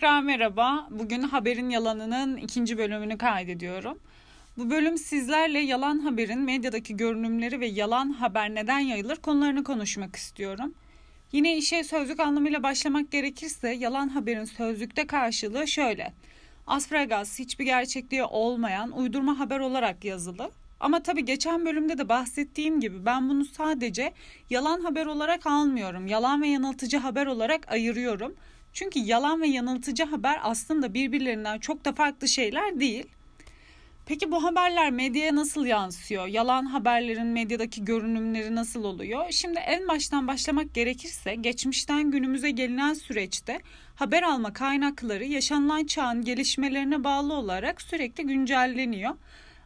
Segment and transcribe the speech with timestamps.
[0.00, 0.88] Tekrar merhaba.
[0.90, 3.98] Bugün Haberin Yalanı'nın ikinci bölümünü kaydediyorum.
[4.58, 10.74] Bu bölüm sizlerle yalan haberin medyadaki görünümleri ve yalan haber neden yayılır konularını konuşmak istiyorum.
[11.32, 16.12] Yine işe sözlük anlamıyla başlamak gerekirse yalan haberin sözlükte karşılığı şöyle.
[16.66, 20.50] Aspragas hiçbir gerçekliği olmayan uydurma haber olarak yazılı.
[20.80, 24.12] Ama tabii geçen bölümde de bahsettiğim gibi ben bunu sadece
[24.50, 26.06] yalan haber olarak almıyorum.
[26.06, 28.34] Yalan ve yanıltıcı haber olarak ayırıyorum.
[28.72, 33.06] Çünkü yalan ve yanıltıcı haber aslında birbirlerinden çok da farklı şeyler değil.
[34.06, 36.26] Peki bu haberler medyaya nasıl yansıyor?
[36.26, 39.26] Yalan haberlerin medyadaki görünümleri nasıl oluyor?
[39.30, 43.60] Şimdi en baştan başlamak gerekirse geçmişten günümüze gelinen süreçte
[43.94, 49.14] haber alma kaynakları yaşanılan çağın gelişmelerine bağlı olarak sürekli güncelleniyor.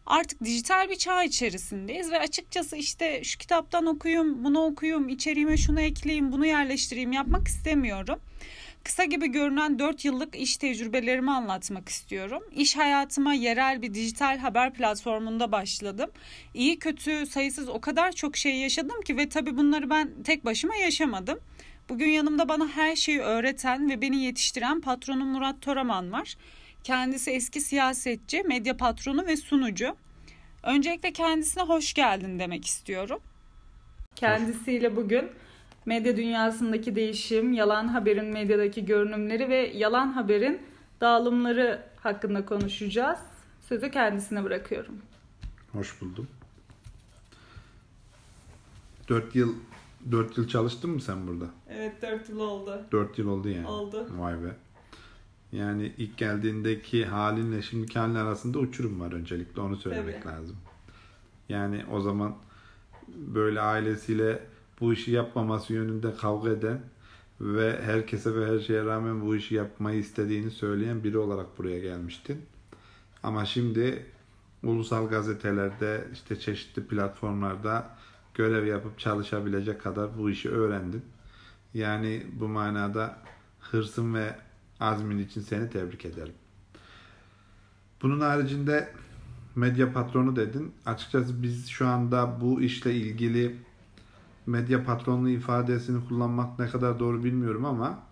[0.07, 5.81] Artık dijital bir çağ içerisindeyiz ve açıkçası işte şu kitaptan okuyayım, bunu okuyayım, içeriğime şunu
[5.81, 8.21] ekleyeyim, bunu yerleştireyim yapmak istemiyorum.
[8.85, 12.43] Kısa gibi görünen 4 yıllık iş tecrübelerimi anlatmak istiyorum.
[12.53, 16.11] İş hayatıma yerel bir dijital haber platformunda başladım.
[16.55, 20.77] İyi kötü sayısız o kadar çok şey yaşadım ki ve tabii bunları ben tek başıma
[20.77, 21.39] yaşamadım.
[21.89, 26.37] Bugün yanımda bana her şeyi öğreten ve beni yetiştiren patronum Murat Toraman var.
[26.83, 29.97] Kendisi eski siyasetçi, medya patronu ve sunucu.
[30.63, 33.21] Öncelikle kendisine hoş geldin demek istiyorum.
[34.17, 35.31] Kendisiyle bugün
[35.87, 40.63] medya dünyasındaki değişim, yalan haberin medyadaki görünümleri ve yalan haberin
[41.01, 43.19] dağılımları hakkında konuşacağız.
[43.61, 44.95] Sözü kendisine bırakıyorum.
[45.73, 46.29] Hoş buldum.
[49.09, 49.55] 4 yıl
[50.11, 51.45] 4 yıl çalıştın mı sen burada?
[51.71, 52.83] Evet 4 yıl oldu.
[52.93, 53.67] 4 yıl oldu yani.
[53.67, 54.07] Oldu.
[54.19, 54.57] Vay be.
[55.53, 60.35] Yani ilk geldiğindeki halinle şimdiki halin arasında uçurum var öncelikle onu söylemek Tabii.
[60.35, 60.57] lazım.
[61.49, 62.37] Yani o zaman
[63.09, 64.43] böyle ailesiyle
[64.81, 66.81] bu işi yapmaması yönünde kavga eden
[67.41, 72.43] ve herkese ve her şeye rağmen bu işi yapmayı istediğini söyleyen biri olarak buraya gelmiştin.
[73.23, 74.07] Ama şimdi
[74.63, 77.97] ulusal gazetelerde işte çeşitli platformlarda
[78.35, 81.05] görev yapıp çalışabilecek kadar bu işi öğrendin.
[81.75, 83.19] Yani bu manada
[83.61, 84.37] hırsın ve
[84.81, 86.35] azmin için seni tebrik ederim.
[88.03, 88.93] Bunun haricinde
[89.55, 90.75] medya patronu dedin.
[90.87, 93.57] Açıkçası biz şu anda bu işle ilgili
[94.47, 98.03] medya patronluğu ifadesini kullanmak ne kadar doğru bilmiyorum ama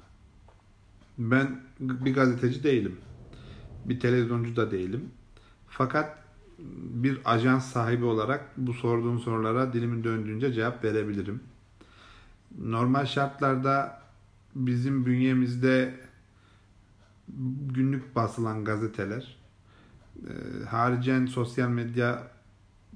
[1.19, 2.97] ben bir gazeteci değilim.
[3.85, 5.11] Bir televizyoncu da değilim.
[5.69, 6.19] Fakat
[6.95, 11.41] bir ajans sahibi olarak bu sorduğun sorulara dilimin döndüğünce cevap verebilirim.
[12.59, 14.03] Normal şartlarda
[14.55, 15.95] bizim bünyemizde
[17.75, 19.37] günlük basılan gazeteler,
[20.17, 22.32] e, haricen sosyal medya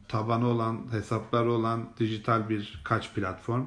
[0.08, 3.66] tabanı olan, hesapları olan dijital bir kaç platform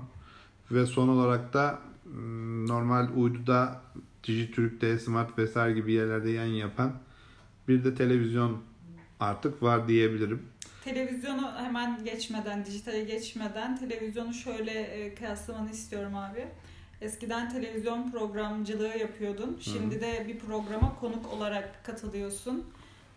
[0.71, 3.81] ve son olarak da m, normal uyduda
[4.23, 6.93] Dijitürk'te, Smart vesaire gibi yerlerde yayın yapan
[7.67, 8.57] bir de televizyon
[9.19, 10.43] artık var diyebilirim.
[10.83, 16.47] Televizyonu hemen geçmeden, dijitale geçmeden televizyonu şöyle e, kıyaslamanı istiyorum abi.
[17.01, 19.57] Eskiden televizyon programcılığı yapıyordun.
[19.61, 22.65] Şimdi de bir programa konuk olarak katılıyorsun.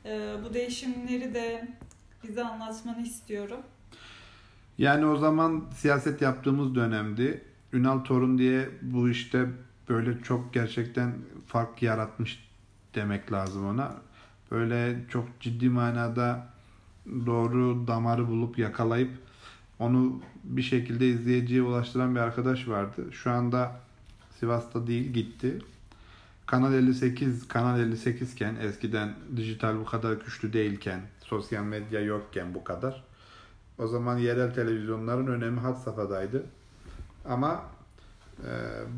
[0.05, 1.69] E, bu değişimleri de
[2.29, 3.61] bize anlatmanı istiyorum.
[4.79, 7.45] Yani o zaman siyaset yaptığımız dönemdi.
[7.73, 9.47] Ünal Torun diye bu işte
[9.89, 11.15] böyle çok gerçekten
[11.47, 12.49] fark yaratmış
[12.95, 13.95] demek lazım ona.
[14.51, 16.47] Böyle çok ciddi manada
[17.27, 19.11] doğru damarı bulup yakalayıp
[19.79, 23.13] onu bir şekilde izleyiciye ulaştıran bir arkadaş vardı.
[23.13, 23.81] Şu anda
[24.41, 25.59] Sivas'ta değil gitti.
[26.53, 32.65] Kanal 58, Kanal 58 iken eskiden dijital bu kadar güçlü değilken, sosyal medya yokken bu
[32.65, 33.05] kadar.
[33.79, 36.47] O zaman yerel televizyonların önemi had safhadaydı.
[37.25, 37.63] Ama
[38.39, 38.51] e,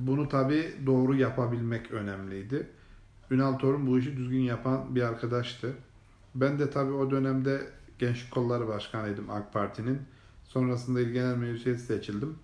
[0.06, 2.66] bunu tabi doğru yapabilmek önemliydi.
[3.30, 5.72] Ünal Torun bu işi düzgün yapan bir arkadaştı.
[6.34, 7.60] Ben de tabi o dönemde
[7.98, 10.02] Gençlik Kolları Başkanıydım AK Parti'nin.
[10.44, 12.36] Sonrasında il genel meclis seçildim.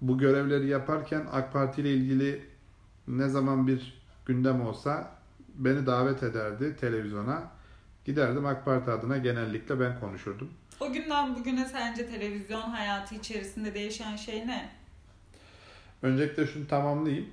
[0.00, 2.42] Bu görevleri yaparken AK Parti ile ilgili
[3.08, 5.10] ne zaman bir gündem olsa
[5.54, 7.50] beni davet ederdi televizyona.
[8.04, 10.50] Giderdim AK Parti adına genellikle ben konuşurdum.
[10.80, 14.70] O günden bugüne sence televizyon hayatı içerisinde değişen şey ne?
[16.02, 17.26] Öncelikle şunu tamamlayayım.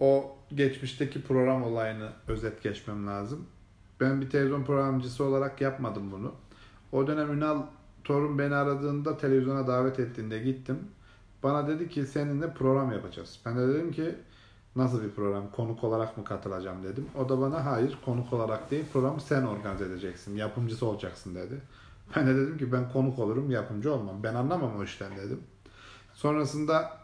[0.00, 3.46] O geçmişteki program olayını özet geçmem lazım.
[4.00, 6.34] Ben bir televizyon programcısı olarak yapmadım bunu.
[6.92, 7.62] O dönem Ünal
[8.04, 10.78] Torun beni aradığında televizyona davet ettiğinde gittim.
[11.42, 13.40] Bana dedi ki seninle program yapacağız.
[13.46, 14.14] Ben de dedim ki
[14.76, 15.50] nasıl bir program?
[15.50, 17.06] Konuk olarak mı katılacağım dedim.
[17.18, 20.36] O da bana hayır konuk olarak değil programı sen organize edeceksin.
[20.36, 21.60] Yapımcısı olacaksın dedi.
[22.16, 24.22] Ben de dedim ki ben konuk olurum yapımcı olmam.
[24.22, 25.40] Ben anlamam o işten dedim.
[26.14, 26.98] Sonrasında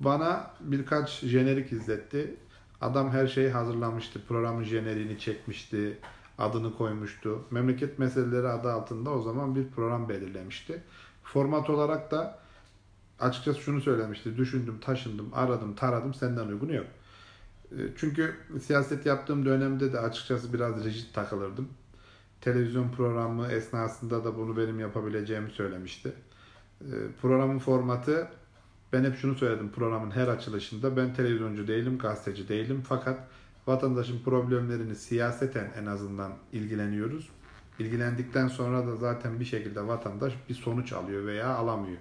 [0.00, 2.36] bana birkaç jenerik izletti.
[2.80, 4.20] Adam her şeyi hazırlamıştı.
[4.28, 5.98] Programın jeneriğini çekmişti.
[6.38, 7.42] Adını koymuştu.
[7.50, 10.82] Memleket meseleleri adı altında o zaman bir program belirlemişti.
[11.22, 12.38] Format olarak da
[13.20, 14.36] açıkçası şunu söylemişti.
[14.36, 16.86] Düşündüm, taşındım, aradım, taradım senden uygunu yok.
[17.72, 21.68] E, çünkü siyaset yaptığım dönemde de açıkçası biraz rigid takılırdım.
[22.40, 26.12] Televizyon programı esnasında da bunu benim yapabileceğimi söylemişti.
[26.80, 26.92] E,
[27.22, 28.28] programın formatı
[28.92, 33.20] ben hep şunu söyledim programın her açılışında ben televizyoncu değilim, gazeteci değilim fakat
[33.66, 37.28] vatandaşın problemlerini siyaseten en azından ilgileniyoruz.
[37.78, 41.98] İlgilendikten sonra da zaten bir şekilde vatandaş bir sonuç alıyor veya alamıyor.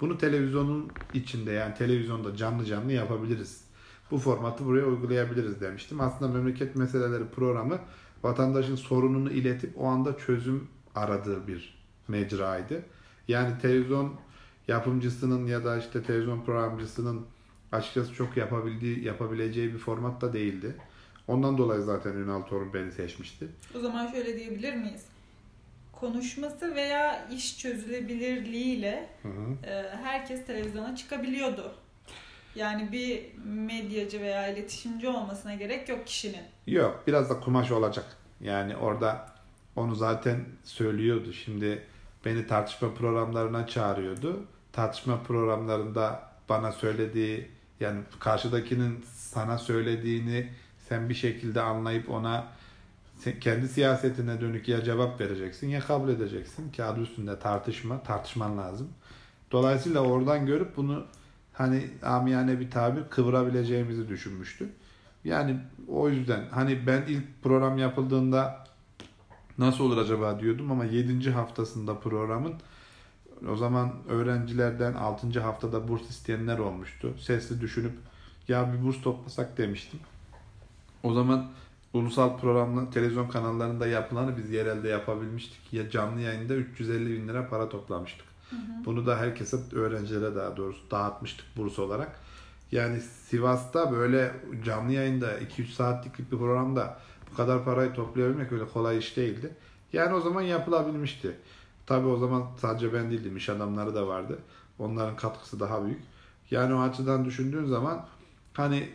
[0.00, 3.65] Bunu televizyonun içinde yani televizyonda canlı canlı yapabiliriz.
[4.10, 6.00] Bu formatı buraya uygulayabiliriz demiştim.
[6.00, 7.78] Aslında memleket meseleleri programı
[8.22, 12.82] vatandaşın sorununu iletip o anda çözüm aradığı bir mecraydı.
[13.28, 14.14] Yani televizyon
[14.68, 17.26] yapımcısının ya da işte televizyon programcısının
[17.72, 20.76] açıkçası çok yapabildiği, yapabileceği bir format da değildi.
[21.28, 23.48] Ondan dolayı zaten Ünal Torun beni seçmişti.
[23.76, 25.06] O zaman şöyle diyebilir miyiz?
[25.92, 29.66] Konuşması veya iş çözülebilirliğiyle hı hı.
[29.66, 31.74] E, herkes televizyona çıkabiliyordu.
[32.56, 36.42] Yani bir medyacı veya iletişimci olmasına gerek yok kişinin.
[36.66, 38.04] Yok, biraz da kumaş olacak.
[38.40, 39.26] Yani orada
[39.76, 41.32] onu zaten söylüyordu.
[41.32, 41.82] Şimdi
[42.24, 44.44] beni tartışma programlarına çağırıyordu.
[44.72, 47.50] Tartışma programlarında bana söylediği
[47.80, 50.48] yani karşıdakinin sana söylediğini
[50.88, 52.46] sen bir şekilde anlayıp ona
[53.40, 56.72] kendi siyasetine dönük ya cevap vereceksin ya kabul edeceksin.
[56.76, 58.88] Kağıt üstünde tartışma, tartışman lazım.
[59.52, 61.06] Dolayısıyla oradan görüp bunu
[61.56, 64.68] hani amiyane bir tabir kıvırabileceğimizi düşünmüştü.
[65.24, 65.56] Yani
[65.88, 68.66] o yüzden hani ben ilk program yapıldığında
[69.58, 71.30] nasıl olur acaba diyordum ama 7.
[71.30, 72.54] haftasında programın
[73.48, 75.40] o zaman öğrencilerden 6.
[75.40, 77.14] haftada burs isteyenler olmuştu.
[77.20, 77.92] Sesli düşünüp
[78.48, 80.00] ya bir burs toplasak demiştim.
[81.02, 81.46] O zaman
[81.92, 85.72] ulusal programlı televizyon kanallarında yapılanı biz yerelde yapabilmiştik.
[85.72, 88.35] Ya canlı yayında 350 bin lira para toplamıştık.
[88.84, 92.20] Bunu da herkese öğrencilere daha doğrusu dağıtmıştık burs olarak.
[92.72, 94.32] Yani Sivas'ta böyle
[94.64, 96.98] canlı yayında 2-3 saatlik bir programda
[97.32, 99.54] bu kadar parayı toplayabilmek öyle kolay iş değildi.
[99.92, 101.36] Yani o zaman yapılabilmişti.
[101.86, 104.38] Tabii o zaman sadece ben değildim, iş adamları da vardı.
[104.78, 106.00] Onların katkısı daha büyük.
[106.50, 108.06] Yani o açıdan düşündüğün zaman
[108.52, 108.88] hani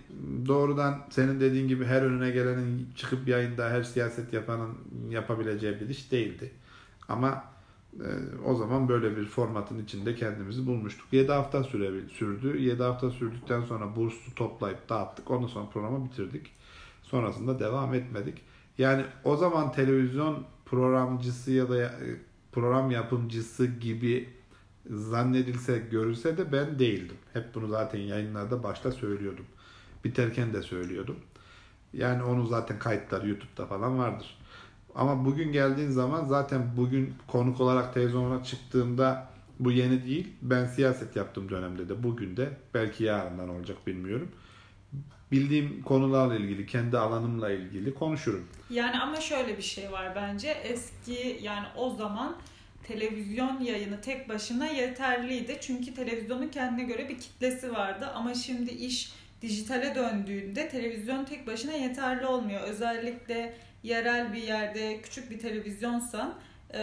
[0.48, 4.78] doğrudan senin dediğin gibi her önüne gelenin çıkıp yayında her siyaset yapanın
[5.10, 6.52] yapabileceği bir iş değildi.
[7.10, 7.44] Ama
[8.46, 11.08] o zaman böyle bir formatın içinde kendimizi bulmuştuk.
[11.12, 12.62] 7 hafta süre, sürdü.
[12.62, 15.32] 7 hafta sürdükten sonra burslu toplayıp dağıttık.
[15.32, 16.52] Ondan sonra programı bitirdik.
[17.04, 18.42] Sonrasında devam etmedik.
[18.78, 22.18] Yani o zaman televizyon programcısı ya da e,
[22.52, 24.30] program yapımcısı gibi
[24.90, 27.18] zannedilse, görülse de ben değildim.
[27.34, 29.46] Hep bunu zaten yayınlarda başta söylüyordum.
[30.04, 31.16] Biterken de söylüyordum.
[31.94, 34.38] Yani onun zaten kayıtları YouTube'da falan vardır.
[34.96, 39.28] Ama bugün geldiğin zaman zaten bugün konuk olarak televizyona çıktığımda
[39.60, 40.28] bu yeni değil.
[40.42, 44.32] Ben siyaset yaptığım dönemde de bugün de belki yarından olacak bilmiyorum.
[45.32, 48.48] Bildiğim konularla ilgili, kendi alanımla ilgili konuşurum.
[48.70, 50.50] Yani ama şöyle bir şey var bence.
[50.50, 52.36] Eski yani o zaman
[52.84, 55.58] televizyon yayını tek başına yeterliydi.
[55.62, 58.06] Çünkü televizyonun kendine göre bir kitlesi vardı.
[58.16, 62.62] Ama şimdi iş dijitale döndüğünde televizyon tek başına yeterli olmuyor.
[62.62, 66.40] Özellikle yerel bir yerde küçük bir televizyonsan
[66.74, 66.80] e,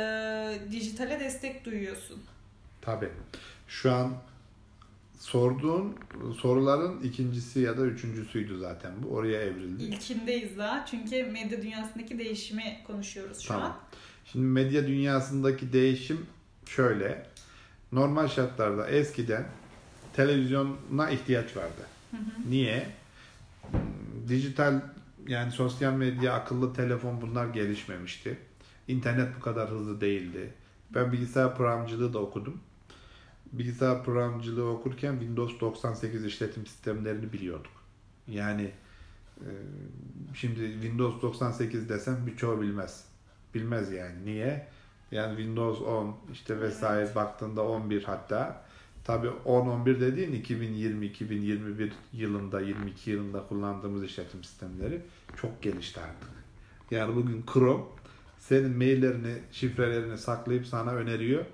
[0.70, 2.22] dijitale destek duyuyorsun.
[2.80, 3.08] Tabii.
[3.68, 4.14] Şu an
[5.18, 5.96] sorduğun
[6.40, 9.08] soruların ikincisi ya da üçüncüsüydü zaten bu.
[9.08, 9.82] Oraya evrildi.
[9.82, 10.86] İlkindeyiz daha.
[10.86, 13.66] Çünkü medya dünyasındaki değişimi konuşuyoruz şu tamam.
[13.66, 13.76] an.
[14.32, 16.26] Şimdi medya dünyasındaki değişim
[16.66, 17.26] şöyle.
[17.92, 19.46] Normal şartlarda eskiden
[20.16, 21.97] televizyona ihtiyaç vardı.
[22.10, 22.50] Hı hı.
[22.50, 22.86] Niye?
[24.28, 24.80] Dijital
[25.26, 28.38] yani sosyal medya, akıllı telefon bunlar gelişmemişti.
[28.88, 30.54] İnternet bu kadar hızlı değildi.
[30.94, 32.60] Ben bilgisayar programcılığı da okudum.
[33.52, 37.72] Bilgisayar programcılığı okurken Windows 98 işletim sistemlerini biliyorduk.
[38.26, 38.70] Yani
[39.40, 39.48] e,
[40.34, 43.04] şimdi Windows 98 desem birçoğu bilmez.
[43.54, 44.24] Bilmez yani.
[44.24, 44.68] Niye?
[45.10, 47.16] Yani Windows 10 işte vesaire evet.
[47.16, 48.64] baktığında 11 hatta
[49.08, 55.00] Tabii 10-11 dediğin 2020-2021 yılında, 22 yılında kullandığımız işletim sistemleri
[55.40, 56.30] çok gelişti artık.
[56.90, 57.84] Yani bugün Chrome
[58.38, 61.44] senin maillerini, şifrelerini saklayıp sana öneriyor.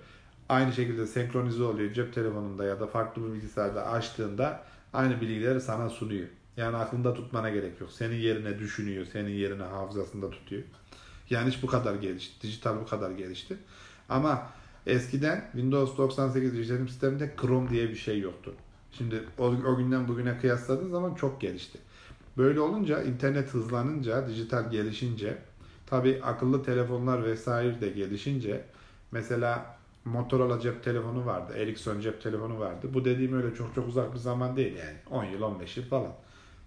[0.49, 5.89] Aynı şekilde senkronize oluyor cep telefonunda ya da farklı bir bilgisayarda açtığında aynı bilgileri sana
[5.89, 6.29] sunuyor.
[6.57, 7.93] Yani aklında tutmana gerek yok.
[7.93, 10.63] Senin yerine düşünüyor, senin yerine hafızasında tutuyor.
[11.31, 12.43] Yani hiç bu kadar gelişti.
[12.43, 13.57] Dijital bu kadar gelişti.
[14.09, 14.51] Ama
[14.87, 18.55] Eskiden Windows 98 işletim sisteminde Chrome diye bir şey yoktu.
[18.93, 21.79] Şimdi o, o günden bugüne kıyasladığın zaman çok gelişti.
[22.37, 25.39] Böyle olunca internet hızlanınca, dijital gelişince,
[25.87, 28.65] tabi akıllı telefonlar vesaire de gelişince
[29.13, 32.91] mesela Motorola cep telefonu vardı, Ericsson cep telefonu vardı.
[32.95, 34.97] Bu dediğim öyle çok çok uzak bir zaman değil yani.
[35.11, 36.13] 10 yıl, 15 yıl falan.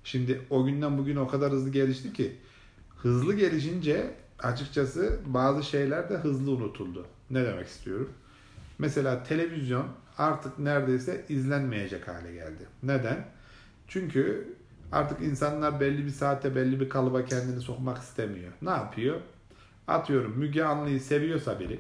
[0.04, 2.36] Şimdi o günden bugüne o kadar hızlı gelişti ki
[2.98, 7.06] hızlı gelişince açıkçası bazı şeyler de hızlı unutuldu.
[7.30, 8.10] Ne demek istiyorum?
[8.80, 12.68] Mesela televizyon artık neredeyse izlenmeyecek hale geldi.
[12.84, 13.26] Neden?
[13.88, 14.54] Çünkü
[14.92, 18.52] artık insanlar belli bir saate belli bir kalıba kendini sokmak istemiyor.
[18.62, 19.22] Ne yapıyor?
[19.88, 21.80] Atıyorum Müge Anlı'yı seviyorsa biri,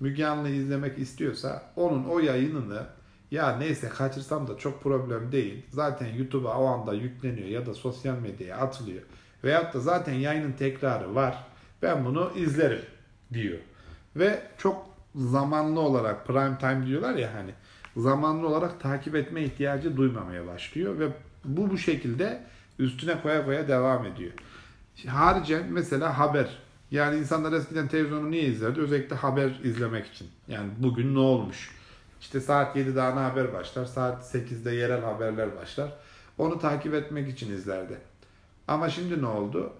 [0.00, 2.86] Müge Anlı'yı izlemek istiyorsa onun o yayınını
[3.30, 5.66] ya neyse kaçırsam da çok problem değil.
[5.70, 9.02] Zaten YouTube'a o anda yükleniyor ya da sosyal medyaya atılıyor.
[9.44, 11.46] Veyahut da zaten yayının tekrarı var.
[11.84, 12.82] Ben bunu izlerim
[13.32, 13.58] diyor.
[14.16, 17.50] Ve çok zamanlı olarak prime time diyorlar ya hani
[17.96, 21.08] zamanlı olarak takip etme ihtiyacı duymamaya başlıyor ve
[21.44, 22.42] bu bu şekilde
[22.78, 24.32] üstüne koya koya devam ediyor.
[25.06, 26.58] Haricen mesela haber.
[26.90, 28.80] Yani insanlar eskiden televizyonu niye izlerdi?
[28.80, 30.28] Özellikle haber izlemek için.
[30.48, 31.70] Yani bugün ne olmuş?
[32.20, 33.84] İşte saat 7'de ana haber başlar.
[33.84, 35.92] Saat 8'de yerel haberler başlar.
[36.38, 37.98] Onu takip etmek için izlerdi.
[38.68, 39.72] Ama şimdi ne oldu?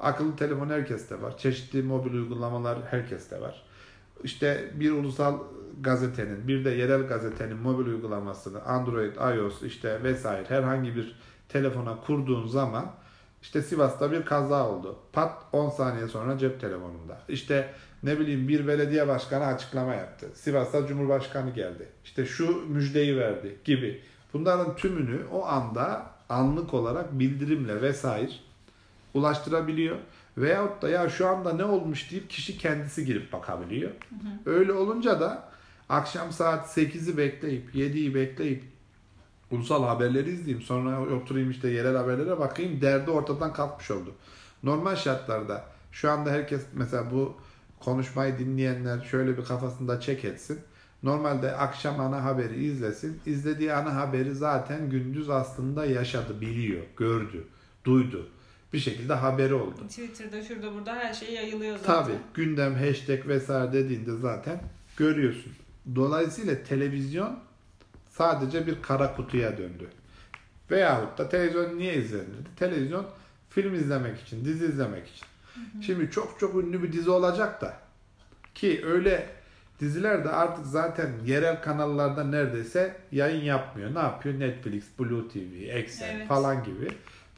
[0.00, 1.38] Akıllı telefon herkeste var.
[1.38, 3.62] Çeşitli mobil uygulamalar herkeste var.
[4.24, 5.38] İşte bir ulusal
[5.80, 11.16] gazetenin, bir de yerel gazetenin mobil uygulamasını Android, iOS işte vesaire herhangi bir
[11.48, 12.92] telefona kurduğun zaman
[13.42, 14.98] işte Sivas'ta bir kaza oldu.
[15.12, 17.20] Pat 10 saniye sonra cep telefonunda.
[17.28, 20.26] İşte ne bileyim bir belediye başkanı açıklama yaptı.
[20.34, 21.88] Sivas'ta Cumhurbaşkanı geldi.
[22.04, 24.02] İşte şu müjdeyi verdi gibi.
[24.34, 28.30] Bunların tümünü o anda anlık olarak bildirimle vesaire
[29.14, 29.96] ulaştırabiliyor.
[30.38, 33.90] Veyahut da ya şu anda ne olmuş deyip kişi kendisi girip bakabiliyor.
[33.90, 34.56] Hı hı.
[34.56, 35.48] Öyle olunca da
[35.88, 38.64] akşam saat 8'i bekleyip 7'yi bekleyip
[39.50, 40.62] ulusal haberleri izleyeyim.
[40.62, 42.80] Sonra oturayım işte yerel haberlere bakayım.
[42.80, 44.14] Derdi ortadan kalkmış oldu.
[44.62, 47.36] Normal şartlarda şu anda herkes mesela bu
[47.80, 50.60] konuşmayı dinleyenler şöyle bir kafasında çek etsin.
[51.02, 53.20] Normalde akşam ana haberi izlesin.
[53.26, 57.44] İzlediği ana haberi zaten gündüz aslında yaşadı, biliyor, gördü,
[57.84, 58.28] duydu.
[58.72, 59.88] Bir şekilde haberi oldu.
[59.88, 62.04] Twitter'da şurada burada her şey yayılıyor zaten.
[62.04, 64.60] Tabii gündem, hashtag vesaire dediğinde zaten
[64.96, 65.52] görüyorsun.
[65.94, 67.38] Dolayısıyla televizyon
[68.10, 69.88] sadece bir kara kutuya döndü.
[70.70, 72.48] Veyahut da televizyon niye izlenirdi?
[72.56, 73.06] Televizyon
[73.50, 75.26] film izlemek için, dizi izlemek için.
[75.54, 75.82] Hı hı.
[75.82, 77.76] Şimdi çok çok ünlü bir dizi olacak da
[78.54, 79.26] ki öyle
[79.80, 83.94] diziler de artık zaten yerel kanallarda neredeyse yayın yapmıyor.
[83.94, 84.40] Ne yapıyor?
[84.40, 86.28] Netflix, Blue TV, Exxen evet.
[86.28, 86.88] falan gibi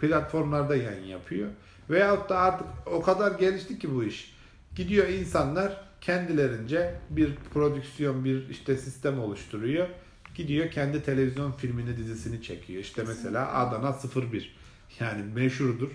[0.02, 1.48] platformlarda yayın yapıyor.
[1.90, 4.34] Veyahut da artık o kadar gelişti ki bu iş.
[4.74, 9.88] Gidiyor insanlar kendilerince bir prodüksiyon, bir işte sistem oluşturuyor.
[10.34, 12.80] Gidiyor kendi televizyon filmini, dizisini çekiyor.
[12.80, 13.96] İşte mesela Adana
[14.32, 14.56] 01.
[15.00, 15.90] Yani meşhurdur.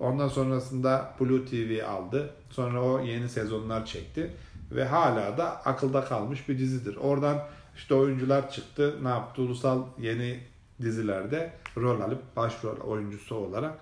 [0.00, 2.30] Ondan sonrasında Blue TV aldı.
[2.50, 4.30] Sonra o yeni sezonlar çekti.
[4.70, 6.96] Ve hala da akılda kalmış bir dizidir.
[6.96, 8.98] Oradan işte oyuncular çıktı.
[9.02, 9.42] Ne yaptı?
[9.42, 10.40] Ulusal yeni
[10.82, 13.78] dizilerde rol alıp başrol oyuncusu olarak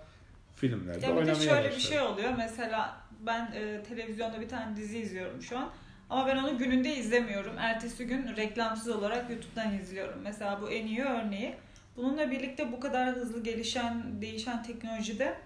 [0.57, 1.49] filmlerde ya oynamaya başladı.
[1.49, 2.31] şöyle bir şey oluyor.
[2.37, 5.71] Mesela ben e, televizyonda bir tane dizi izliyorum şu an.
[6.11, 7.59] Ama ben onu gününde izlemiyorum.
[7.59, 10.21] Ertesi gün reklamsız olarak YouTube'dan izliyorum.
[10.23, 11.55] Mesela bu en iyi örneği.
[11.97, 15.39] Bununla birlikte bu kadar hızlı gelişen, değişen teknolojide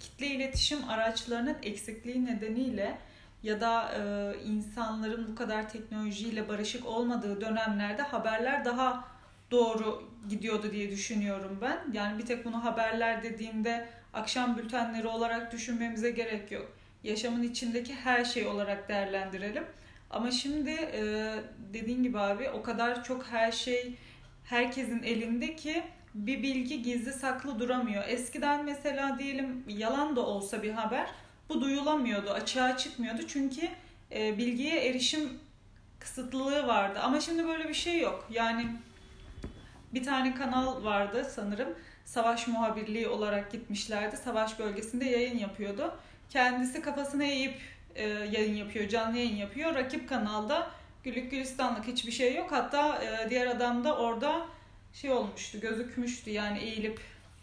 [0.00, 2.98] kitle iletişim araçlarının eksikliği nedeniyle
[3.42, 9.04] ya da e, insanların bu kadar teknolojiyle barışık olmadığı dönemlerde haberler daha
[9.50, 11.78] doğru gidiyordu diye düşünüyorum ben.
[11.92, 16.72] Yani bir tek bunu haberler dediğinde akşam bültenleri olarak düşünmemize gerek yok.
[17.04, 19.64] Yaşamın içindeki her şey olarak değerlendirelim.
[20.10, 21.34] Ama şimdi e,
[21.72, 23.94] dediğin gibi abi o kadar çok her şey
[24.44, 25.82] herkesin elinde ki
[26.14, 28.04] bir bilgi gizli saklı duramıyor.
[28.08, 31.08] Eskiden mesela diyelim yalan da olsa bir haber
[31.48, 33.26] bu duyulamıyordu, açığa çıkmıyordu.
[33.28, 33.68] Çünkü
[34.12, 35.38] e, bilgiye erişim
[35.98, 36.98] kısıtlılığı vardı.
[37.02, 38.26] Ama şimdi böyle bir şey yok.
[38.30, 38.66] Yani
[39.94, 41.68] bir tane kanal vardı sanırım.
[42.04, 44.16] Savaş muhabirliği olarak gitmişlerdi.
[44.16, 45.94] Savaş bölgesinde yayın yapıyordu.
[46.30, 47.54] Kendisi kafasına eğip
[47.94, 49.74] e, yayın yapıyor, canlı yayın yapıyor.
[49.74, 50.70] Rakip kanalda
[51.04, 52.52] güllük gülistanlık hiçbir şey yok.
[52.52, 54.46] Hatta e, diğer adam da orada
[54.92, 57.00] şey olmuştu, gözükmüştü yani eğilip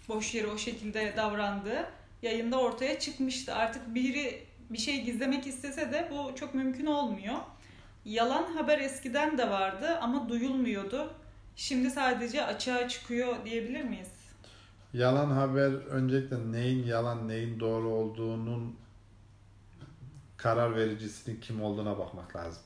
[0.08, 1.89] boş yere o şekilde davrandığı
[2.22, 3.55] yayında ortaya çıkmıştı.
[3.55, 7.36] Artık biri bir şey gizlemek istese de bu çok mümkün olmuyor.
[8.05, 11.13] Yalan haber eskiden de vardı ama duyulmuyordu.
[11.55, 14.10] Şimdi sadece açığa çıkıyor diyebilir miyiz?
[14.93, 18.75] Yalan haber öncelikle neyin yalan neyin doğru olduğunun
[20.38, 22.63] karar vericisinin kim olduğuna bakmak lazım.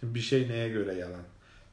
[0.00, 1.22] Şimdi bir şey neye göre yalan?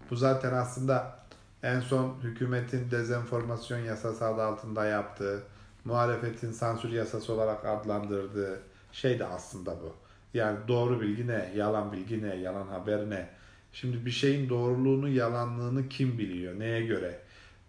[0.09, 1.19] Bu zaten aslında
[1.63, 5.43] en son hükümetin dezenformasyon yasası adı altında yaptığı
[5.85, 8.59] muhalefetin sansür yasası olarak adlandırdığı
[8.91, 9.95] şey de aslında bu.
[10.33, 13.29] Yani doğru bilgi ne, yalan bilgi ne, yalan haber ne?
[13.73, 17.19] Şimdi bir şeyin doğruluğunu, yalanlığını kim biliyor, neye göre?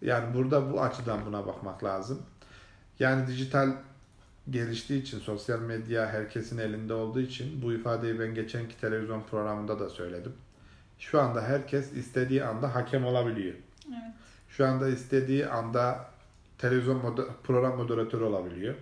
[0.01, 2.21] Yani burada bu açıdan buna bakmak lazım.
[2.99, 3.71] Yani dijital
[4.49, 9.89] geliştiği için, sosyal medya herkesin elinde olduğu için bu ifadeyi ben geçenki televizyon programında da
[9.89, 10.33] söyledim.
[10.99, 13.55] Şu anda herkes istediği anda hakem olabiliyor.
[13.87, 14.13] Evet.
[14.49, 16.05] Şu anda istediği anda
[16.57, 18.75] televizyon moder- program moderatörü olabiliyor.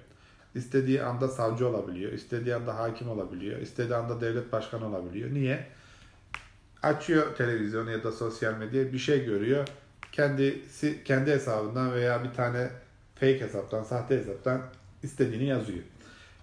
[0.56, 2.12] İstediği anda savcı olabiliyor.
[2.12, 3.60] istediği anda hakim olabiliyor.
[3.60, 5.34] istediği anda devlet başkanı olabiliyor.
[5.34, 5.68] Niye?
[6.84, 9.68] Açıyor televizyonu ya da sosyal medyayı bir şey görüyor.
[10.12, 12.70] Kendisi kendi hesabından veya bir tane
[13.16, 14.62] fake hesaptan, sahte hesaptan
[15.04, 15.84] istediğini yazıyor.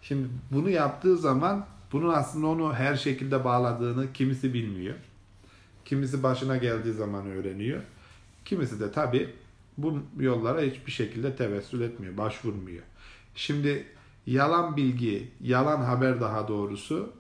[0.03, 4.95] Şimdi bunu yaptığı zaman bunun aslında onu her şekilde bağladığını kimisi bilmiyor.
[5.85, 7.83] Kimisi başına geldiği zaman öğreniyor.
[8.45, 9.29] Kimisi de tabii
[9.79, 12.83] bu yollara hiçbir şekilde tevessül etmiyor, başvurmuyor.
[13.35, 13.85] Şimdi
[14.27, 17.13] yalan bilgi, yalan haber daha doğrusu.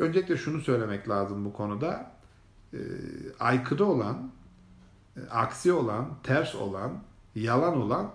[0.00, 2.12] Öncelikle şunu söylemek lazım bu konuda.
[2.74, 2.78] Ee,
[3.40, 4.30] aykırı olan,
[5.16, 7.02] e, aksi olan, ters olan,
[7.34, 8.10] yalan olan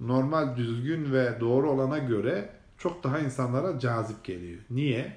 [0.00, 4.60] normal, düzgün ve doğru olana göre çok daha insanlara cazip geliyor.
[4.70, 5.16] Niye?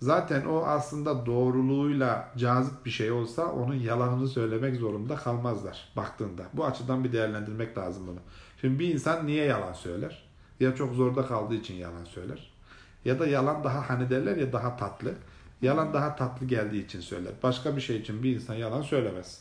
[0.00, 6.42] Zaten o aslında doğruluğuyla cazip bir şey olsa onun yalanını söylemek zorunda kalmazlar baktığında.
[6.52, 8.18] Bu açıdan bir değerlendirmek lazım bunu.
[8.60, 10.26] Şimdi bir insan niye yalan söyler?
[10.60, 12.55] Ya çok zorda kaldığı için yalan söyler.
[13.06, 15.14] Ya da yalan daha hani derler ya daha tatlı.
[15.62, 17.32] Yalan daha tatlı geldiği için söyler.
[17.42, 19.40] Başka bir şey için bir insan yalan söylemez.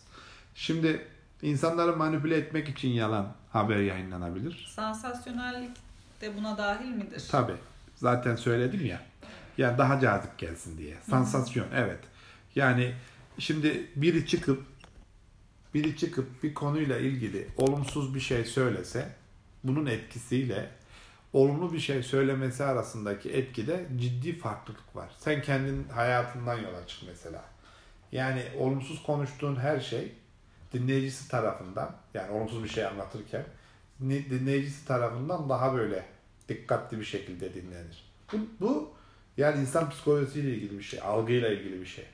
[0.56, 1.08] Şimdi
[1.42, 4.74] insanları manipüle etmek için yalan haber yayınlanabilir.
[4.76, 5.78] Sansasyonellik
[6.22, 7.28] de buna dahil midir?
[7.32, 7.52] Tabi.
[7.96, 9.02] Zaten söyledim ya.
[9.58, 10.96] Yani daha cazip gelsin diye.
[11.10, 12.00] Sansasyon evet.
[12.56, 12.94] Yani
[13.40, 14.64] şimdi biri çıkıp
[15.74, 19.10] biri çıkıp bir konuyla ilgili olumsuz bir şey söylese
[19.64, 20.70] bunun etkisiyle
[21.36, 25.10] olumlu bir şey söylemesi arasındaki etkide ciddi farklılık var.
[25.20, 27.46] Sen kendin hayatından yola çık mesela.
[28.12, 30.12] Yani olumsuz konuştuğun her şey
[30.74, 33.44] dinleyicisi tarafından yani olumsuz bir şey anlatırken
[34.02, 36.06] dinleyicisi tarafından daha böyle
[36.50, 38.12] dikkatli bir şekilde dinlenir.
[38.34, 38.94] Bu, bu
[39.38, 42.06] yani insan psikolojisiyle ilgili bir şey, algıyla ilgili bir şey.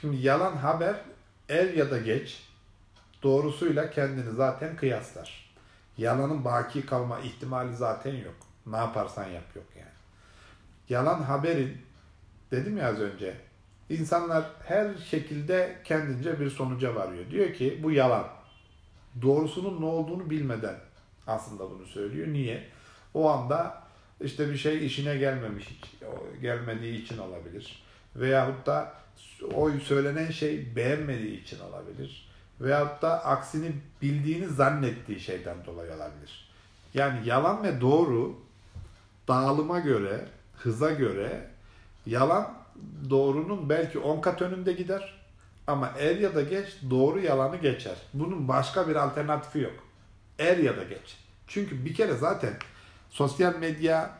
[0.00, 0.96] Şimdi yalan haber
[1.48, 2.42] er ya da geç
[3.22, 5.54] doğrusuyla kendini zaten kıyaslar.
[5.98, 8.45] Yalanın baki kalma ihtimali zaten yok.
[8.66, 9.88] Ne yaparsan yap yok yani.
[10.88, 11.78] Yalan haberin
[12.50, 13.34] dedim ya az önce
[13.90, 17.30] insanlar her şekilde kendince bir sonuca varıyor.
[17.30, 18.26] Diyor ki bu yalan.
[19.22, 20.76] Doğrusunun ne olduğunu bilmeden
[21.26, 22.28] aslında bunu söylüyor.
[22.28, 22.68] Niye?
[23.14, 23.82] O anda
[24.20, 25.80] işte bir şey işine gelmemiş,
[26.42, 27.82] gelmediği için olabilir.
[28.16, 28.94] Veyahut da
[29.54, 32.28] o söylenen şey beğenmediği için olabilir.
[32.60, 36.50] Veyahut da aksini bildiğini zannettiği şeyden dolayı olabilir.
[36.94, 38.45] Yani yalan ve doğru
[39.28, 40.24] dağılıma göre,
[40.56, 41.50] hıza göre
[42.06, 42.54] yalan
[43.10, 45.16] doğrunun belki 10 kat önünde gider.
[45.66, 47.96] Ama er ya da geç doğru yalanı geçer.
[48.14, 49.74] Bunun başka bir alternatifi yok.
[50.38, 51.16] Er ya da geç.
[51.46, 52.54] Çünkü bir kere zaten
[53.10, 54.10] sosyal medya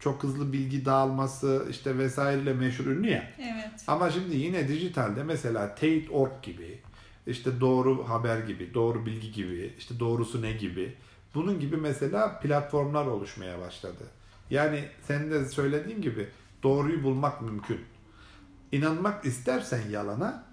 [0.00, 3.30] çok hızlı bilgi dağılması işte vesaireyle meşhur ünlü ya.
[3.38, 3.70] Evet.
[3.86, 6.78] Ama şimdi yine dijitalde mesela Tate.org gibi
[7.26, 10.94] işte doğru haber gibi, doğru bilgi gibi, işte doğrusu ne gibi.
[11.34, 14.04] Bunun gibi mesela platformlar oluşmaya başladı.
[14.52, 16.28] Yani senin de söylediğin gibi
[16.62, 17.80] doğruyu bulmak mümkün.
[18.72, 20.44] İnanmak istersen yalana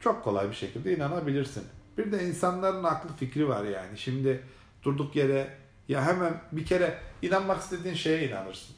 [0.00, 1.64] çok kolay bir şekilde inanabilirsin.
[1.98, 3.98] Bir de insanların aklı fikri var yani.
[3.98, 4.42] Şimdi
[4.82, 5.56] durduk yere
[5.88, 8.76] ya hemen bir kere inanmak istediğin şeye inanırsın.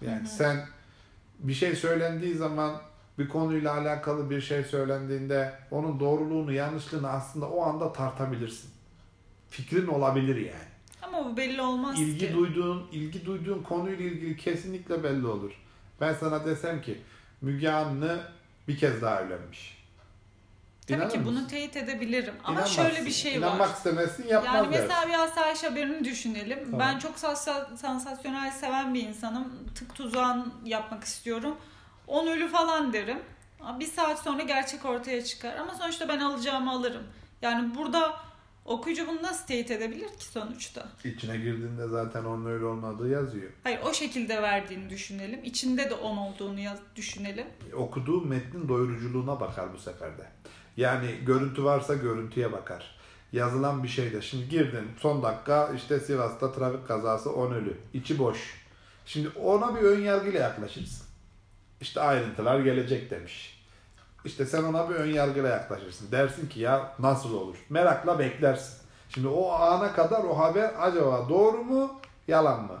[0.00, 0.28] Yani hı hı.
[0.28, 0.66] sen
[1.38, 2.80] bir şey söylendiği zaman
[3.18, 8.70] bir konuyla alakalı bir şey söylendiğinde onun doğruluğunu, yanlışlığını aslında o anda tartabilirsin.
[9.50, 10.77] Fikrin olabilir yani.
[11.02, 12.34] Ama bu belli olmaz ilgi ki.
[12.34, 15.52] duyduğun, ilgi duyduğun konuyla ilgili kesinlikle belli olur.
[16.00, 17.02] Ben sana desem ki
[17.40, 18.20] Müge Anlı
[18.68, 19.78] bir kez daha evlenmiş.
[20.86, 21.36] Tabii İnanır ki mısın?
[21.36, 22.34] bunu teyit edebilirim.
[22.44, 23.56] Ama şöyle bir şey İnanmak var.
[23.56, 26.58] İnanmak istemezsin yapmaz Yani mesela bir asayiş haberini düşünelim.
[26.64, 26.80] Tamam.
[26.80, 27.18] Ben çok
[27.78, 29.52] sansasyonel seven bir insanım.
[29.74, 31.56] Tık tuzağın yapmak istiyorum.
[32.06, 33.18] 10 ölü falan derim.
[33.80, 35.56] Bir saat sonra gerçek ortaya çıkar.
[35.56, 37.02] Ama sonuçta ben alacağımı alırım.
[37.42, 38.16] Yani burada
[38.68, 40.88] okuyucu bunu nasıl teyit edebilir ki sonuçta?
[41.04, 43.50] İçine girdiğinde zaten onun öyle olmadığı yazıyor.
[43.64, 45.44] Hayır o şekilde verdiğini düşünelim.
[45.44, 47.46] İçinde de 10 olduğunu yaz, düşünelim.
[47.76, 50.26] Okuduğu metnin doyuruculuğuna bakar bu seferde.
[50.76, 52.98] Yani görüntü varsa görüntüye bakar.
[53.32, 54.22] Yazılan bir şeyde.
[54.22, 57.76] Şimdi girdin son dakika işte Sivas'ta trafik kazası 10 ölü.
[57.94, 58.54] İçi boş.
[59.06, 61.06] Şimdi ona bir ön yargıyla yaklaşırsın.
[61.80, 63.57] İşte ayrıntılar gelecek demiş.
[64.28, 66.12] İşte sen ona bir ön yargıyla yaklaşırsın.
[66.12, 67.56] Dersin ki ya nasıl olur?
[67.70, 68.74] Merakla beklersin.
[69.08, 72.78] Şimdi o ana kadar o haber acaba doğru mu Yalan mı?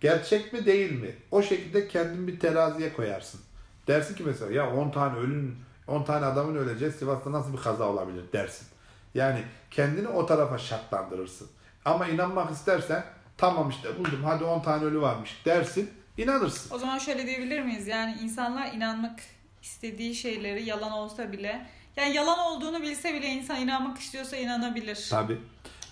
[0.00, 1.14] Gerçek mi değil mi?
[1.30, 3.40] O şekilde kendin bir teraziye koyarsın.
[3.86, 7.84] Dersin ki mesela ya 10 tane ölün 10 tane adamın öleceği Sivas'ta nasıl bir kaza
[7.84, 8.66] olabilir dersin.
[9.14, 11.48] Yani kendini o tarafa şartlandırırsın.
[11.84, 13.04] Ama inanmak istersen
[13.36, 16.74] tamam işte buldum hadi 10 tane ölü varmış dersin inanırsın.
[16.74, 17.86] O zaman şöyle diyebilir miyiz?
[17.86, 19.20] Yani insanlar inanmak
[19.66, 25.06] istediği şeyleri yalan olsa bile yani yalan olduğunu bilse bile insan inanmak istiyorsa inanabilir.
[25.10, 25.38] Tabii.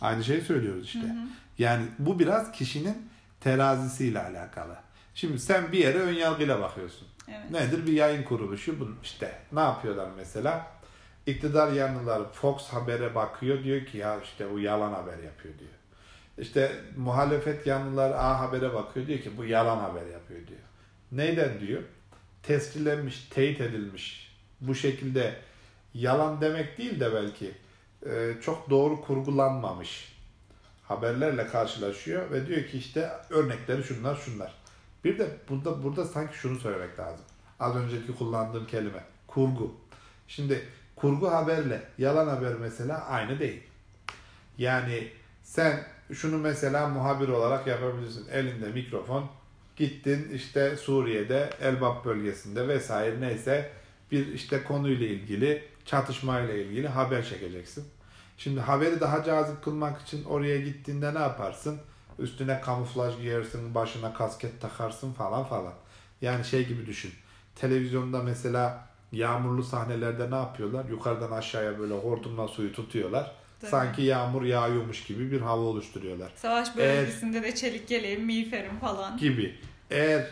[0.00, 0.98] Aynı şeyi söylüyoruz işte.
[0.98, 1.26] Hı hı.
[1.58, 3.08] Yani bu biraz kişinin
[3.40, 4.76] terazisiyle alakalı.
[5.14, 7.08] Şimdi sen bir yere ön yargıyla bakıyorsun.
[7.28, 7.50] Evet.
[7.50, 7.86] Nedir?
[7.86, 8.80] Bir yayın kuruluşu.
[8.80, 10.66] Bunun işte ne yapıyorlar mesela?
[11.26, 13.64] İktidar yanlıları Fox Haber'e bakıyor.
[13.64, 15.70] Diyor ki ya işte bu yalan haber yapıyor diyor.
[16.38, 19.06] İşte muhalefet yanlılar A Haber'e bakıyor.
[19.06, 20.60] Diyor ki bu yalan haber yapıyor diyor.
[21.12, 21.82] Neyden diyor?
[22.46, 24.34] Tescillenmiş, teyit edilmiş.
[24.60, 25.36] Bu şekilde
[25.94, 27.54] yalan demek değil de belki
[28.06, 30.14] e, çok doğru kurgulanmamış
[30.88, 34.54] haberlerle karşılaşıyor ve diyor ki işte örnekleri şunlar şunlar.
[35.04, 37.24] Bir de burada burada sanki şunu söylemek lazım.
[37.60, 39.74] Az önceki kullandığım kelime kurgu.
[40.28, 43.62] Şimdi kurgu haberle yalan haber mesela aynı değil.
[44.58, 45.08] Yani
[45.42, 48.28] sen şunu mesela muhabir olarak yapabilirsin.
[48.28, 49.30] Elinde mikrofon
[49.76, 53.70] gittin işte Suriye'de Elbap bölgesinde vesaire neyse
[54.10, 57.84] bir işte konuyla ilgili çatışmayla ilgili haber çekeceksin.
[58.38, 61.80] Şimdi haberi daha cazip kılmak için oraya gittiğinde ne yaparsın?
[62.18, 65.72] Üstüne kamuflaj giyersin, başına kasket takarsın falan falan.
[66.20, 67.12] Yani şey gibi düşün.
[67.56, 70.84] Televizyonda mesela yağmurlu sahnelerde ne yapıyorlar?
[70.84, 73.32] Yukarıdan aşağıya böyle hortumla suyu tutuyorlar.
[73.64, 73.70] Tabii.
[73.70, 76.32] Sanki yağmur yağıyormuş gibi bir hava oluşturuyorlar.
[76.36, 79.16] Savaş bölgesinde Eğer, de çelik yeleğim, miğferim falan.
[79.16, 79.54] Gibi.
[79.90, 80.26] Eğer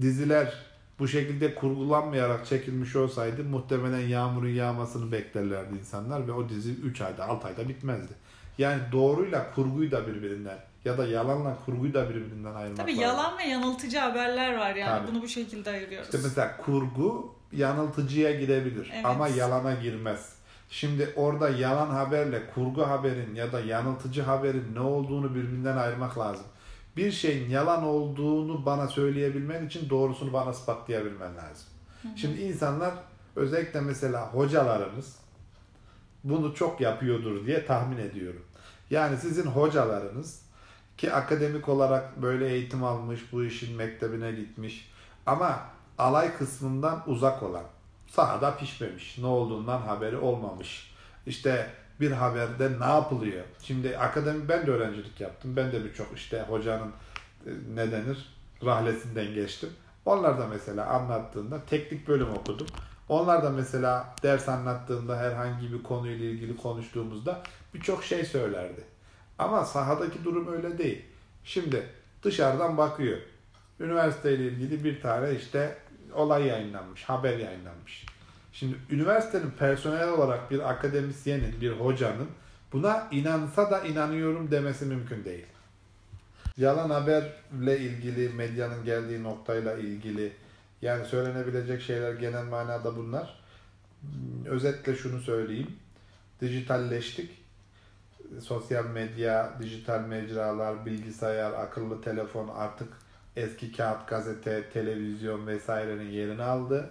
[0.00, 0.54] diziler
[0.98, 7.24] bu şekilde kurgulanmayarak çekilmiş olsaydı muhtemelen yağmurun yağmasını beklerlerdi insanlar ve o dizi 3 ayda
[7.24, 8.12] 6 ayda bitmezdi.
[8.58, 13.42] Yani doğruyla kurguyu da birbirinden ya da yalanla kurguyu da birbirinden ayırmak Tabii yalan ve
[13.42, 15.12] yanıltıcı haberler var yani Tabii.
[15.12, 16.08] bunu bu şekilde ayırıyoruz.
[16.08, 19.06] İşte mesela kurgu yanıltıcıya girebilir evet.
[19.06, 20.32] ama yalana girmez.
[20.74, 26.46] Şimdi orada yalan haberle kurgu haberin ya da yanıltıcı haberin ne olduğunu birbirinden ayırmak lazım
[26.96, 31.66] bir şeyin yalan olduğunu bana söyleyebilmen için doğrusunu bana ispatlayabilmen lazım.
[32.02, 32.12] Hı hı.
[32.16, 32.94] Şimdi insanlar
[33.36, 35.16] özellikle mesela hocalarımız
[36.24, 38.42] bunu çok yapıyordur diye tahmin ediyorum.
[38.90, 40.42] Yani sizin hocalarınız
[40.96, 44.90] ki akademik olarak böyle eğitim almış, bu işin mektebine gitmiş
[45.26, 45.60] ama
[45.98, 47.64] alay kısmından uzak olan,
[48.06, 50.94] sahada pişmemiş, ne olduğundan haberi olmamış.
[51.26, 53.44] İşte bir haberde ne yapılıyor?
[53.62, 55.56] Şimdi akademi ben de öğrencilik yaptım.
[55.56, 56.92] Ben de birçok işte hocanın
[57.46, 59.70] e, ne denir rahlesinden geçtim.
[60.06, 62.66] Onlar da mesela anlattığında teknik bölüm okudum.
[63.08, 67.42] Onlar da mesela ders anlattığında herhangi bir konuyla ilgili konuştuğumuzda
[67.74, 68.84] birçok şey söylerdi.
[69.38, 71.04] Ama sahadaki durum öyle değil.
[71.44, 71.86] Şimdi
[72.22, 73.18] dışarıdan bakıyor.
[73.80, 75.78] Üniversiteyle ilgili bir tane işte
[76.14, 78.06] olay yayınlanmış, haber yayınlanmış.
[78.52, 82.28] Şimdi üniversitenin personel olarak bir akademisyenin, bir hocanın
[82.72, 85.46] buna inansa da inanıyorum demesi mümkün değil.
[86.56, 90.32] Yalan haberle ilgili, medyanın geldiği noktayla ilgili
[90.82, 93.40] yani söylenebilecek şeyler genel manada bunlar.
[94.46, 95.76] Özetle şunu söyleyeyim.
[96.40, 97.44] Dijitalleştik.
[98.40, 102.88] Sosyal medya, dijital mecralar, bilgisayar, akıllı telefon artık
[103.36, 106.90] eski kağıt, gazete, televizyon vesairenin yerini aldı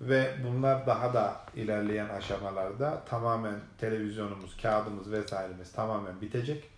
[0.00, 6.70] ve bunlar daha da ilerleyen aşamalarda tamamen televizyonumuz, kağıdımız vesairemiz tamamen bitecek.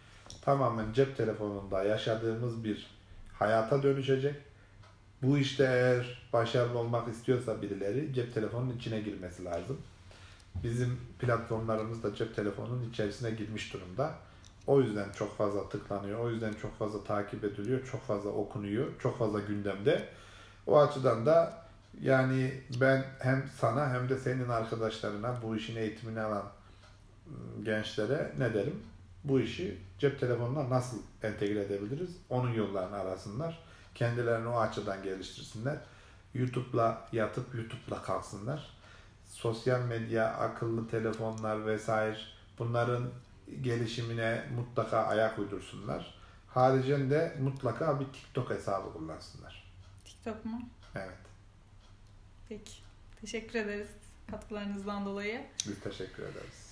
[0.43, 2.87] Tamamen cep telefonunda yaşadığımız bir
[3.33, 4.35] hayata dönüşecek.
[5.23, 9.79] Bu işte eğer başarılı olmak istiyorsa birileri cep telefonunun içine girmesi lazım.
[10.63, 14.15] Bizim platformlarımız da cep telefonunun içerisine girmiş durumda.
[14.67, 19.19] O yüzden çok fazla tıklanıyor, o yüzden çok fazla takip ediliyor, çok fazla okunuyor, çok
[19.19, 20.09] fazla gündemde.
[20.67, 21.65] O açıdan da
[22.01, 26.45] yani ben hem sana hem de senin arkadaşlarına bu işin eğitimini alan
[27.27, 28.83] ıı, gençlere ne derim?
[29.25, 32.11] Bu işi cep telefonuna nasıl entegre edebiliriz?
[32.31, 33.65] Onun yollarını arasınlar.
[33.95, 35.77] Kendilerini o açıdan geliştirsinler.
[36.35, 38.71] YouTube'la yatıp YouTube'la kalksınlar.
[39.27, 42.17] Sosyal medya, akıllı telefonlar vesaire
[42.59, 43.11] bunların
[43.61, 46.15] gelişimine mutlaka ayak uydursunlar.
[46.49, 49.65] Haricinde mutlaka bir TikTok hesabı kullansınlar.
[50.05, 50.63] TikTok mu?
[50.95, 51.19] Evet.
[52.49, 52.73] Peki.
[53.21, 53.89] Teşekkür ederiz
[54.31, 55.45] katkılarınızdan dolayı.
[55.69, 56.64] Biz teşekkür ederiz.